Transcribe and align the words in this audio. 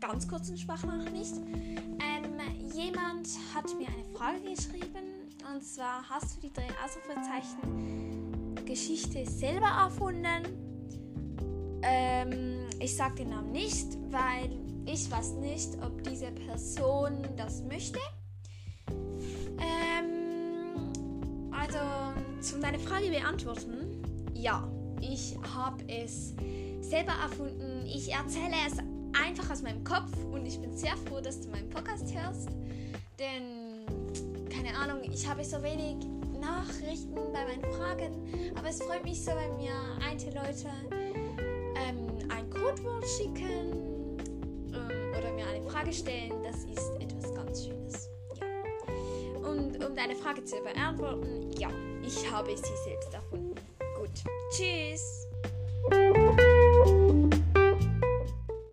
ganz 0.00 0.26
kurzen 0.28 0.56
Sprachnachricht. 0.56 1.34
Ähm, 1.36 2.38
jemand 2.74 3.28
hat 3.54 3.66
mir 3.78 3.88
eine 3.88 4.04
Frage 4.16 4.40
geschrieben 4.42 5.04
und 5.52 5.62
zwar: 5.64 6.08
Hast 6.08 6.36
du 6.36 6.40
die 6.40 6.52
drei 6.52 6.68
Ausrufezeichen 6.84 8.54
Geschichte 8.64 9.28
selber 9.30 9.66
erfunden? 9.66 10.62
Ähm, 11.82 12.66
ich 12.80 12.96
sage 12.96 13.16
den 13.16 13.28
Namen 13.30 13.50
nicht, 13.52 13.98
weil 14.10 14.50
ich 14.86 15.10
weiß 15.10 15.32
nicht, 15.34 15.76
ob 15.82 16.02
diese 16.04 16.30
Person 16.32 17.26
das 17.36 17.62
möchte. 17.62 17.98
Ähm, 19.58 20.92
also, 21.52 21.78
zu 22.40 22.58
deiner 22.60 22.78
Frage 22.78 23.10
beantworten. 23.10 24.02
Ja, 24.34 24.68
ich 25.12 25.36
habe 25.54 25.84
es 25.88 26.34
selber 26.80 27.12
erfunden. 27.22 27.86
Ich 27.86 28.12
erzähle 28.12 28.54
es 28.66 28.78
einfach 29.20 29.50
aus 29.50 29.62
meinem 29.62 29.84
Kopf 29.84 30.12
und 30.32 30.46
ich 30.46 30.60
bin 30.60 30.76
sehr 30.76 30.96
froh, 30.96 31.20
dass 31.20 31.40
du 31.40 31.48
meinen 31.50 31.68
Podcast 31.68 32.12
hörst. 32.14 32.48
Denn, 33.18 33.86
keine 34.50 34.76
Ahnung, 34.76 35.02
ich 35.10 35.28
habe 35.28 35.44
so 35.44 35.62
wenig 35.62 35.96
Nachrichten 36.40 37.14
bei 37.32 37.44
meinen 37.44 37.64
Fragen. 37.74 38.52
Aber 38.56 38.68
es 38.68 38.82
freut 38.82 39.04
mich 39.04 39.22
so, 39.22 39.32
wenn 39.32 39.56
mir 39.56 39.72
einige 40.06 40.30
Leute 40.30 40.68
ähm, 41.76 42.08
ein 42.28 42.50
Codewort 42.50 43.04
schicken 43.16 44.18
ähm, 44.72 45.18
oder 45.18 45.32
mir 45.32 45.46
eine 45.46 45.62
Frage 45.68 45.92
stellen. 45.92 46.32
Das 46.42 46.64
ist 46.64 46.90
etwas 47.00 47.34
ganz 47.34 47.64
Schönes. 47.64 48.08
Ja. 48.40 49.48
Und 49.48 49.84
um 49.84 49.94
deine 49.94 50.16
Frage 50.16 50.44
zu 50.44 50.56
beantworten, 50.62 51.50
ja, 51.58 51.68
ich 52.02 52.30
habe 52.30 52.56
sie 52.56 52.62
selbst 52.84 53.14
erfunden. 53.14 53.54
Gut, 53.94 54.10
tschüss. 54.50 55.28